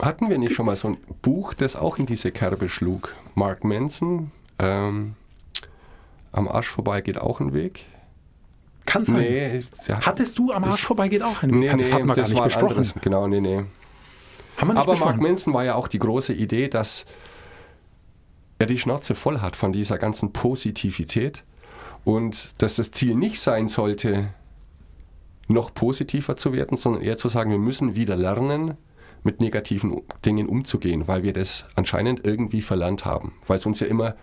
[0.00, 3.14] Hatten wir nicht schon mal so ein Buch, das auch in diese Kerbe schlug?
[3.34, 5.14] Mark Manson, ähm,
[6.32, 7.84] Am Arsch vorbei geht auch ein Weg.
[8.84, 9.16] kann sein.
[9.16, 12.14] Nee, Hattest du am Arsch vorbei geht auch einen nee, Ja, Das nee, hatten wir
[12.14, 12.76] gar das nicht war ein besprochen.
[12.78, 12.94] anderes.
[13.00, 13.56] Genau, nee, nee.
[13.56, 15.22] Haben wir nicht Aber Mark besprochen.
[15.22, 17.06] Manson war ja auch die große Idee, dass
[18.58, 21.44] er die Schnauze voll hat von dieser ganzen Positivität
[22.04, 24.28] und dass das Ziel nicht sein sollte,
[25.48, 28.76] noch positiver zu werden, sondern eher zu sagen, wir müssen wieder lernen,
[29.22, 33.86] mit negativen Dingen umzugehen, weil wir das anscheinend irgendwie verlernt haben, weil es uns ja
[33.88, 34.14] immer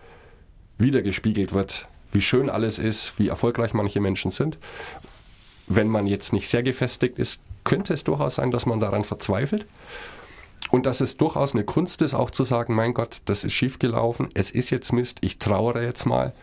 [0.77, 4.57] wieder gespiegelt wird, wie schön alles ist, wie erfolgreich manche Menschen sind.
[5.67, 9.65] Wenn man jetzt nicht sehr gefestigt ist, könnte es durchaus sein, dass man daran verzweifelt.
[10.73, 14.29] Und dass es durchaus eine Kunst ist, auch zu sagen, mein Gott, das ist schiefgelaufen,
[14.33, 16.33] es ist jetzt Mist, ich trauere jetzt mal.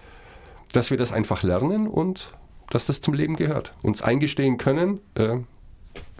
[0.73, 2.31] Dass wir das einfach lernen und
[2.69, 3.75] dass das zum Leben gehört.
[3.83, 5.39] Uns eingestehen können, äh,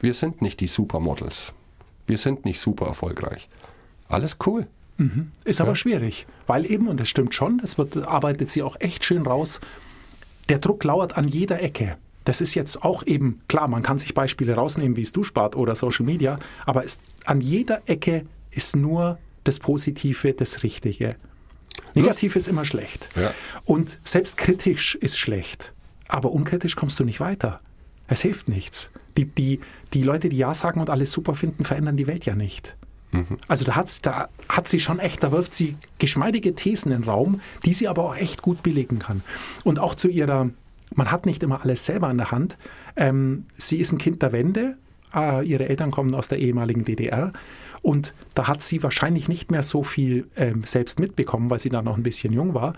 [0.01, 1.53] wir sind nicht die Supermodels.
[2.09, 3.49] Wir sind nicht super erfolgreich.
[4.09, 4.67] Alles cool.
[5.45, 9.05] Ist aber schwierig, weil eben, und das stimmt schon, es wird, arbeitet sie auch echt
[9.05, 9.61] schön raus,
[10.49, 11.97] der Druck lauert an jeder Ecke.
[12.25, 15.57] Das ist jetzt auch eben, klar, man kann sich Beispiele rausnehmen, wie es du spart
[15.57, 21.17] oder Social Media, aber es, an jeder Ecke ist nur das Positive, das Richtige.
[21.95, 23.09] Negativ ist immer schlecht.
[23.17, 23.33] Ja.
[23.65, 25.73] Und selbst kritisch ist schlecht.
[26.09, 27.61] Aber unkritisch kommst du nicht weiter.
[28.07, 28.91] Es hilft nichts.
[29.17, 29.61] Die, die,
[29.93, 32.77] die Leute, die Ja sagen und alles super finden, verändern die Welt ja nicht.
[33.49, 37.09] Also da, hat's, da hat sie schon echt, da wirft sie geschmeidige Thesen in den
[37.09, 39.23] Raum, die sie aber auch echt gut belegen kann.
[39.65, 40.51] Und auch zu ihrer,
[40.95, 42.59] man hat nicht immer alles selber in der Hand.
[42.97, 44.77] Ähm, sie ist ein Kind der Wende,
[45.13, 47.33] Äh, ihre Eltern kommen aus der ehemaligen DDR.
[47.83, 51.83] Und da hat sie wahrscheinlich nicht mehr so viel ähm, selbst mitbekommen, weil sie da
[51.83, 52.75] noch ein bisschen jung war.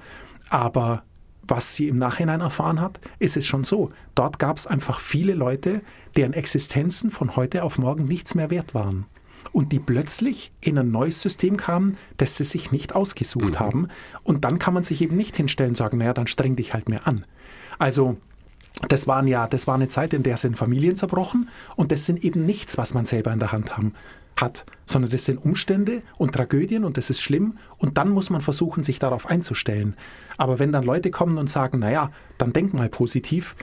[0.49, 1.03] Aber
[1.43, 3.91] was sie im Nachhinein erfahren hat, ist es schon so.
[4.15, 5.83] Dort gab es einfach viele Leute,
[6.17, 9.05] deren Existenzen von heute auf morgen nichts mehr wert waren.
[9.53, 13.61] Und die plötzlich in ein neues System kamen, das sie sich nicht ausgesucht Mhm.
[13.61, 13.89] haben.
[14.23, 16.89] Und dann kann man sich eben nicht hinstellen und sagen, naja, dann streng dich halt
[16.89, 17.27] mehr an.
[17.79, 18.17] Also
[18.89, 22.25] das, waren ja, das war eine Zeit, in der sind Familien zerbrochen und das sind
[22.25, 23.95] eben nichts, was man selber in der Hand haben,
[24.37, 28.41] hat, sondern das sind Umstände und Tragödien und das ist schlimm und dann muss man
[28.41, 29.95] versuchen, sich darauf einzustellen.
[30.39, 33.55] Aber wenn dann Leute kommen und sagen, naja, dann denk mal positiv,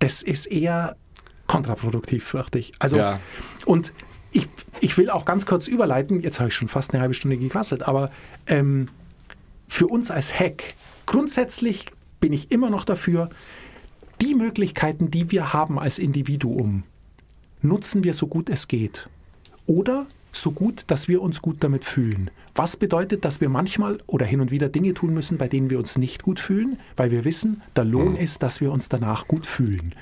[0.00, 0.96] das ist eher
[1.46, 2.72] kontraproduktiv, fürchte ich.
[2.78, 3.20] Also, Ja.
[3.66, 3.92] und
[4.32, 4.48] ich,
[4.80, 7.82] ich will auch ganz kurz überleiten, jetzt habe ich schon fast eine halbe Stunde gequasselt,
[7.82, 8.10] aber
[8.46, 8.88] ähm,
[9.68, 10.74] für uns als Hack,
[11.06, 11.86] grundsätzlich
[12.20, 13.30] bin ich immer noch dafür,
[14.20, 16.84] die Möglichkeiten, die wir haben als Individuum,
[17.62, 19.08] nutzen wir so gut es geht.
[19.66, 22.30] Oder so gut, dass wir uns gut damit fühlen.
[22.54, 25.78] Was bedeutet, dass wir manchmal oder hin und wieder Dinge tun müssen, bei denen wir
[25.78, 29.46] uns nicht gut fühlen, weil wir wissen, der Lohn ist, dass wir uns danach gut
[29.46, 29.94] fühlen.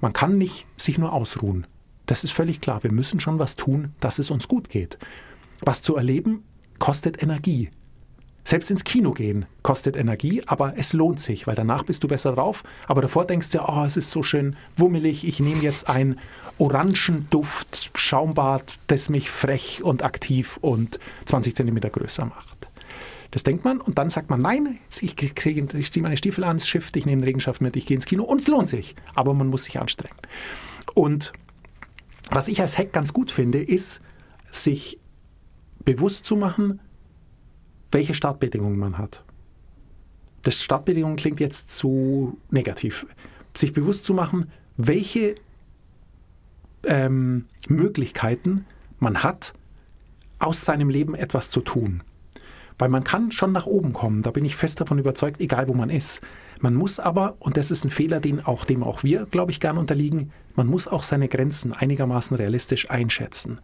[0.00, 1.66] Man kann nicht sich nur ausruhen.
[2.06, 2.82] Das ist völlig klar.
[2.82, 4.98] Wir müssen schon was tun, dass es uns gut geht.
[5.60, 6.44] Was zu erleben,
[6.78, 7.70] kostet Energie.
[8.46, 12.32] Selbst ins Kino gehen kostet Energie, aber es lohnt sich, weil danach bist du besser
[12.32, 12.62] drauf.
[12.86, 16.18] Aber davor denkst du, oh, es ist so schön wummelig, ich nehme jetzt ein
[16.58, 22.68] Orangenduft Schaumbad, das mich frech und aktiv und 20 Zentimeter größer macht.
[23.30, 26.58] Das denkt man und dann sagt man, nein, ich, kriege, ich ziehe meine Stiefel an,
[26.58, 28.94] das Shift, ich nehme den Regenschaft mit, ich gehe ins Kino und es lohnt sich.
[29.14, 30.14] Aber man muss sich anstrengen.
[30.94, 31.32] Und
[32.30, 34.00] was ich als Hack ganz gut finde, ist,
[34.50, 35.00] sich
[35.84, 36.80] bewusst zu machen,
[37.94, 39.24] welche Startbedingungen man hat.
[40.42, 43.06] Das Startbedingungen klingt jetzt zu negativ.
[43.54, 45.36] Sich bewusst zu machen, welche
[46.84, 48.66] ähm, Möglichkeiten
[48.98, 49.54] man hat,
[50.38, 52.02] aus seinem Leben etwas zu tun.
[52.78, 55.74] Weil man kann schon nach oben kommen, da bin ich fest davon überzeugt, egal wo
[55.74, 56.20] man ist.
[56.60, 59.60] Man muss aber, und das ist ein Fehler, den auch, dem auch wir, glaube ich,
[59.60, 63.60] gern unterliegen, man muss auch seine Grenzen einigermaßen realistisch einschätzen.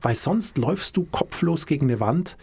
[0.00, 2.36] Weil sonst läufst du kopflos gegen eine Wand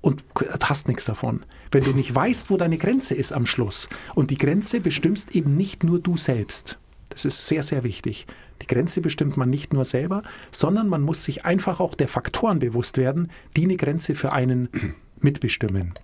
[0.00, 0.24] und
[0.62, 1.44] hast nichts davon.
[1.70, 3.88] Wenn du nicht weißt, wo deine Grenze ist am Schluss.
[4.14, 6.78] Und die Grenze bestimmst eben nicht nur du selbst.
[7.08, 8.26] Das ist sehr, sehr wichtig.
[8.62, 12.58] Die Grenze bestimmt man nicht nur selber, sondern man muss sich einfach auch der Faktoren
[12.58, 14.68] bewusst werden, die eine Grenze für einen
[15.20, 15.94] mitbestimmen.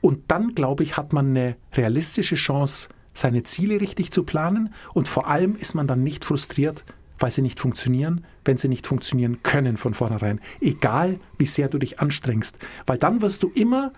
[0.00, 4.72] Und dann, glaube ich, hat man eine realistische Chance, seine Ziele richtig zu planen.
[4.94, 6.84] Und vor allem ist man dann nicht frustriert,
[7.18, 10.40] weil sie nicht funktionieren, wenn sie nicht funktionieren können von vornherein.
[10.60, 12.58] Egal, wie sehr du dich anstrengst.
[12.86, 13.92] Weil dann wirst du immer,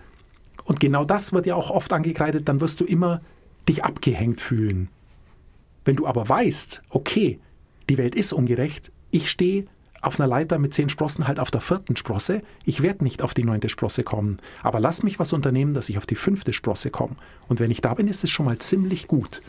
[0.63, 3.21] und genau das wird ja auch oft angekreidet, dann wirst du immer
[3.67, 4.89] dich abgehängt fühlen.
[5.85, 7.39] Wenn du aber weißt, okay,
[7.89, 9.65] die Welt ist ungerecht, ich stehe
[10.01, 13.33] auf einer Leiter mit zehn Sprossen halt auf der vierten Sprosse, ich werde nicht auf
[13.33, 16.89] die neunte Sprosse kommen, aber lass mich was unternehmen, dass ich auf die fünfte Sprosse
[16.89, 17.15] komme.
[17.47, 19.41] Und wenn ich da bin, ist es schon mal ziemlich gut.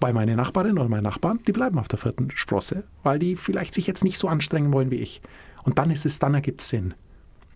[0.00, 3.74] Weil meine Nachbarin oder mein Nachbarn, die bleiben auf der vierten Sprosse, weil die vielleicht
[3.74, 5.20] sich jetzt nicht so anstrengen wollen wie ich.
[5.64, 6.94] Und dann ist es, dann ergibt es Sinn.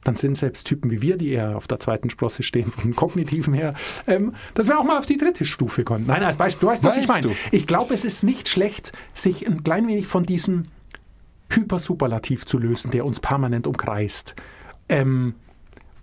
[0.05, 3.55] Dann sind selbst Typen wie wir, die eher auf der zweiten Sprosse stehen, vom Kognitiven
[3.55, 3.75] her,
[4.09, 6.07] ähm, dass wir auch mal auf die dritte Stufe kommen.
[6.07, 7.29] Nein, als Beispiel, du weißt, was ich meine.
[7.29, 7.35] du?
[7.53, 10.65] Ich glaube, es ist nicht schlecht, sich ein klein wenig von diesem
[11.51, 14.35] Hypersuperlativ zu lösen, der uns permanent umkreist.
[14.89, 15.35] Ähm,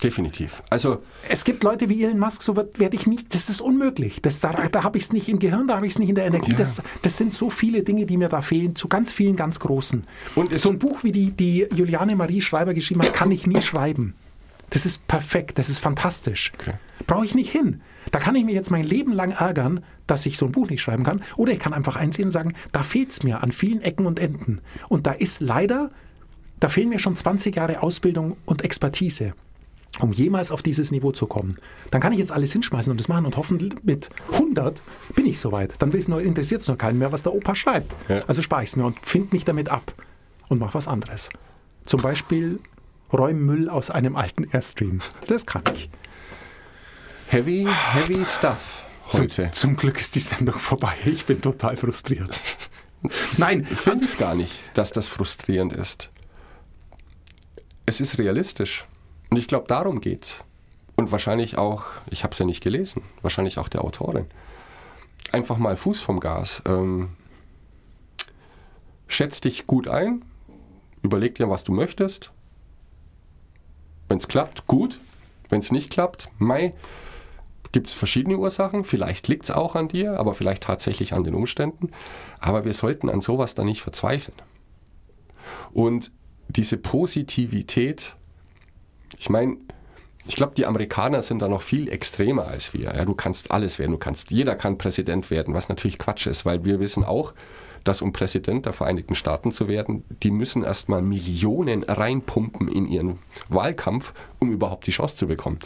[0.04, 0.64] Definitiv.
[0.70, 4.22] Also es gibt Leute wie Elon Musk, so werde ich nie, das ist unmöglich.
[4.22, 6.16] Das, da da habe ich es nicht im Gehirn, da habe ich es nicht in
[6.16, 6.52] der Energie.
[6.52, 6.58] Ja.
[6.58, 10.06] Das, das sind so viele Dinge, die mir da fehlen, zu ganz vielen, ganz großen.
[10.36, 13.62] Und so ein Buch, wie die, die Juliane Marie Schreiber geschrieben hat, kann ich nie
[13.62, 14.16] schreiben.
[14.70, 16.54] Das ist perfekt, das ist fantastisch.
[16.56, 16.76] Okay.
[17.06, 17.82] Brauche ich nicht hin.
[18.12, 20.82] Da kann ich mich jetzt mein Leben lang ärgern, dass ich so ein Buch nicht
[20.82, 21.22] schreiben kann.
[21.36, 24.20] Oder ich kann einfach einsehen und sagen, da fehlt es mir an vielen Ecken und
[24.20, 24.62] Enden.
[24.88, 25.92] Und da ist leider,
[26.60, 29.34] da fehlen mir schon 20 Jahre Ausbildung und Expertise,
[30.00, 31.58] um jemals auf dieses Niveau zu kommen.
[31.92, 34.82] Dann kann ich jetzt alles hinschmeißen und das machen und hoffen, mit 100
[35.16, 35.74] bin ich soweit.
[35.80, 37.96] Dann interessiert es nur keinen mehr, was der Opa schreibt.
[38.08, 38.20] Ja.
[38.28, 39.94] Also spare ich es mir und finde mich damit ab
[40.48, 41.30] und mache was anderes.
[41.86, 42.60] Zum Beispiel
[43.12, 45.00] räume Müll aus einem alten Airstream.
[45.28, 45.90] Das kann ich.
[47.28, 49.52] heavy, heavy stuff heute.
[49.52, 50.94] Zum, zum Glück ist die Sendung vorbei.
[51.06, 52.40] Ich bin total frustriert.
[53.38, 56.12] Nein, Finde ich gar nicht, dass das frustrierend ist.
[57.86, 58.86] Es ist realistisch.
[59.30, 60.44] Und ich glaube, darum geht's.
[60.96, 64.26] Und wahrscheinlich auch, ich habe es ja nicht gelesen, wahrscheinlich auch der Autorin.
[65.32, 66.62] Einfach mal Fuß vom Gas.
[66.66, 67.12] Ähm,
[69.08, 70.26] schätz dich gut ein,
[71.04, 72.32] überleg dir, was du möchtest.
[74.08, 75.00] Wenn es klappt, gut.
[75.50, 76.74] Wenn es nicht klappt, Mai,
[77.72, 78.84] gibt es verschiedene Ursachen.
[78.84, 81.92] Vielleicht liegt es auch an dir, aber vielleicht tatsächlich an den Umständen.
[82.40, 84.38] Aber wir sollten an sowas dann nicht verzweifeln.
[85.72, 86.12] Und
[86.48, 88.16] diese Positivität,
[89.20, 89.58] ich meine,
[90.26, 92.96] ich glaube, die Amerikaner sind da noch viel extremer als wir.
[92.96, 96.46] Ja, du kannst alles werden, du kannst, jeder kann Präsident werden, was natürlich Quatsch ist,
[96.46, 97.34] weil wir wissen auch,
[97.84, 103.20] dass um Präsident der Vereinigten Staaten zu werden, die müssen erstmal Millionen reinpumpen in ihren
[103.48, 105.60] Wahlkampf, um überhaupt die Chance zu bekommen.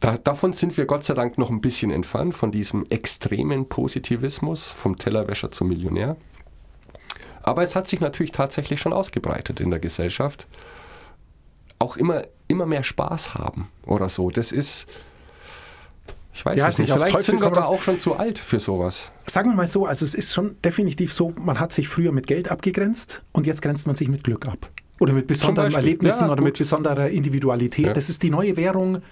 [0.00, 4.66] Da, davon sind wir Gott sei Dank noch ein bisschen entfernt, von diesem extremen Positivismus,
[4.66, 6.16] vom Tellerwäscher zum Millionär.
[7.42, 10.46] Aber es hat sich natürlich tatsächlich schon ausgebreitet in der Gesellschaft.
[11.78, 14.30] Auch immer, immer mehr Spaß haben oder so.
[14.30, 14.86] Das ist,
[16.32, 19.10] ich weiß Ja, es nicht vielleicht sind wir da auch schon zu alt für sowas.
[19.26, 22.26] Sagen wir mal so, also es ist schon definitiv so, man hat sich früher mit
[22.26, 24.70] Geld abgegrenzt und jetzt grenzt man sich mit Glück ab.
[25.00, 25.72] Oder mit besonderen.
[25.72, 27.86] Erlebnissen Ja, oder mit besonderer Individualität.
[27.86, 27.92] Ja.
[27.92, 29.02] Das ist die neue Währung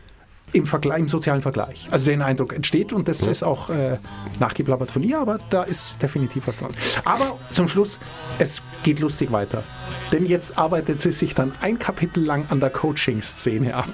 [0.55, 1.89] im, Vergleich, im sozialen Vergleich.
[1.91, 3.99] Also den Eindruck entsteht und das ist auch äh,
[4.39, 6.71] nachgeblabbert von ihr, aber da ist definitiv was dran.
[7.05, 7.99] Aber zum Schluss,
[8.39, 9.65] es geht lustig weiter.
[10.13, 13.89] Denn jetzt arbeitet sie sich dann ein Kapitel lang an der Coaching-Szene ab.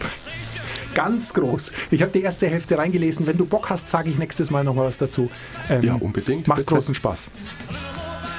[0.94, 1.73] Ganz groß.
[1.90, 3.27] Ich habe die erste Hälfte reingelesen.
[3.27, 5.31] Wenn du Bock hast, sage ich nächstes Mal noch mal was dazu.
[5.70, 6.75] Ähm, Ja, unbedingt, Macht bitte.
[6.75, 7.31] großen Spaß.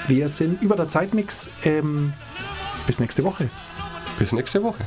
[0.08, 1.50] Wir sind über der Zeitmix.
[1.64, 2.14] Ähm,
[2.86, 3.50] bis nächste Woche.
[4.20, 4.84] Bis nächste Woche.